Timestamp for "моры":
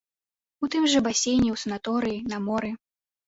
2.49-2.73